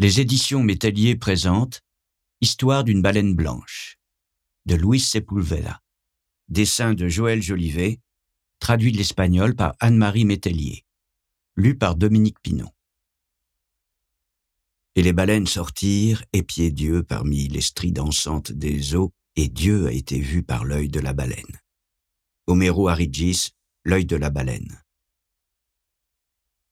[0.00, 1.82] Les éditions Métallier présentent
[2.40, 3.98] Histoire d'une baleine blanche
[4.64, 5.82] de Luis Sepulveda.
[6.46, 7.98] Dessin de Joël Jolivet,
[8.60, 10.84] traduit de l'espagnol par Anne-Marie Métellier.
[11.56, 12.70] Lu par Dominique Pinon.
[14.94, 19.92] Et les baleines sortirent, épiaient Dieu parmi les stries dansantes des eaux, et Dieu a
[19.92, 21.58] été vu par l'œil de la baleine.
[22.46, 23.50] Homero Arigis,
[23.84, 24.80] l'œil de la baleine.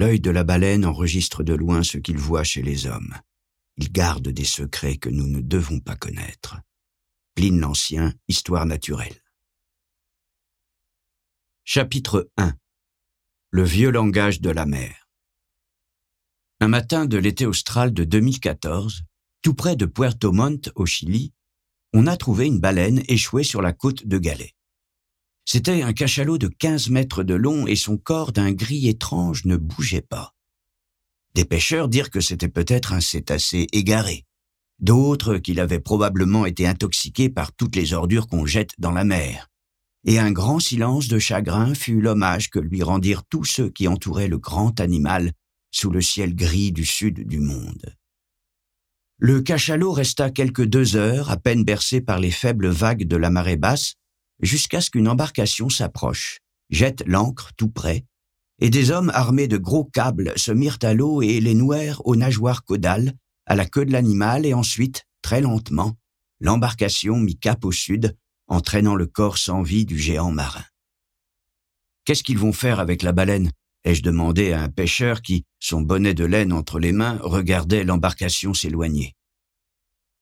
[0.00, 3.14] L'œil de la baleine enregistre de loin ce qu'il voit chez les hommes.
[3.76, 6.56] Il garde des secrets que nous ne devons pas connaître.
[7.34, 9.22] Pline l'Ancien, Histoire naturelle.
[11.64, 12.54] Chapitre 1
[13.50, 15.10] Le vieux langage de la mer.
[16.60, 19.02] Un matin de l'été austral de 2014,
[19.42, 21.34] tout près de Puerto Montt, au Chili,
[21.92, 24.54] on a trouvé une baleine échouée sur la côte de Galais.
[25.44, 29.56] C'était un cachalot de 15 mètres de long et son corps d'un gris étrange ne
[29.56, 30.34] bougeait pas.
[31.34, 34.24] Des pêcheurs dirent que c'était peut-être un cétacé égaré.
[34.80, 39.48] D'autres qu'il avait probablement été intoxiqué par toutes les ordures qu'on jette dans la mer.
[40.04, 44.28] Et un grand silence de chagrin fut l'hommage que lui rendirent tous ceux qui entouraient
[44.28, 45.32] le grand animal
[45.70, 47.94] sous le ciel gris du sud du monde.
[49.18, 53.28] Le cachalot resta quelques deux heures, à peine bercé par les faibles vagues de la
[53.28, 53.96] marée basse,
[54.42, 58.04] jusqu'à ce qu'une embarcation s'approche, jette l'ancre tout près,
[58.60, 62.16] et des hommes armés de gros câbles se mirent à l'eau et les nouèrent aux
[62.16, 63.14] nageoires caudales,
[63.46, 65.96] à la queue de l'animal, et ensuite, très lentement,
[66.40, 68.16] l'embarcation mit cap au sud,
[68.48, 70.64] entraînant le corps sans vie du géant marin.
[72.04, 73.50] Qu'est-ce qu'ils vont faire avec la baleine?
[73.84, 78.52] ai-je demandé à un pêcheur qui, son bonnet de laine entre les mains, regardait l'embarcation
[78.52, 79.14] s'éloigner.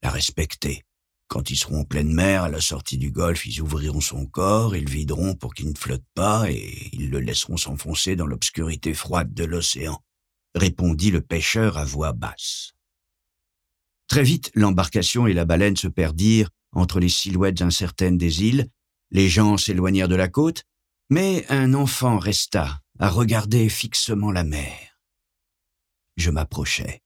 [0.03, 0.85] La respecter,
[1.29, 4.75] quand ils seront en pleine mer, à la sortie du golfe, ils ouvriront son corps,
[4.75, 9.35] ils videront pour qu'il ne flotte pas, et ils le laisseront s'enfoncer dans l'obscurité froide
[9.35, 10.03] de l'océan,
[10.55, 12.73] répondit le pêcheur à voix basse.
[14.09, 18.69] Très vite, l'embarcation et la baleine se perdirent entre les silhouettes incertaines des îles,
[19.11, 20.65] les gens s'éloignèrent de la côte,
[21.11, 24.99] mais un enfant resta à regarder fixement la mer.
[26.17, 27.03] Je m'approchai.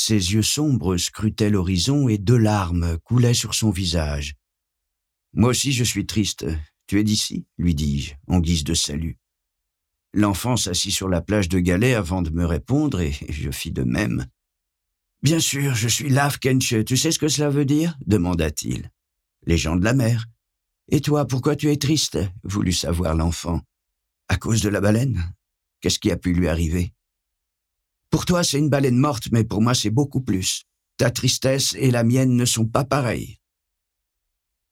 [0.00, 4.36] Ses yeux sombres scrutaient l'horizon et deux larmes coulaient sur son visage.
[5.32, 6.46] Moi aussi je suis triste.
[6.86, 7.46] Tu es d'ici?
[7.58, 9.18] lui dis-je, en guise de salut.
[10.14, 13.82] L'enfant s'assit sur la plage de Galets avant de me répondre, et je fis de
[13.82, 14.26] même.
[15.24, 16.84] Bien sûr, je suis Lav Kenche.
[16.84, 17.98] Tu sais ce que cela veut dire?
[18.06, 18.92] demanda-t-il.
[19.46, 20.26] Les gens de la mer.
[20.92, 22.20] Et toi, pourquoi tu es triste?
[22.44, 23.62] voulut savoir l'enfant.
[24.28, 25.34] À cause de la baleine
[25.80, 26.92] Qu'est-ce qui a pu lui arriver?
[28.10, 30.64] Pour toi, c'est une baleine morte, mais pour moi, c'est beaucoup plus.
[30.96, 33.38] Ta tristesse et la mienne ne sont pas pareilles.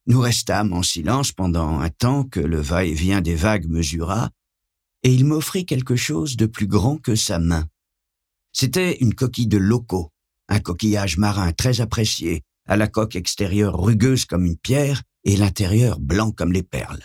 [0.07, 4.31] Nous restâmes en silence pendant un temps que le va-et-vient des vagues mesura,
[5.03, 7.69] et il m'offrit quelque chose de plus grand que sa main.
[8.53, 10.13] C'était une coquille de loco,
[10.49, 16.01] un coquillage marin très apprécié, à la coque extérieure rugueuse comme une pierre et l'intérieur
[16.01, 17.05] blanc comme les perles.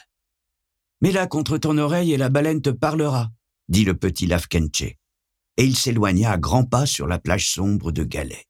[1.02, 3.31] Mets-la contre ton oreille et la baleine te parlera,
[3.68, 5.01] dit le petit Lavkenche
[5.58, 8.46] et il s'éloigna à grands pas sur la plage sombre de Galais.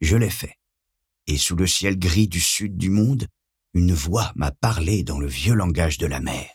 [0.00, 0.58] Je l'ai fait,
[1.26, 3.26] et sous le ciel gris du sud du monde,
[3.74, 6.53] une voix m'a parlé dans le vieux langage de la mer.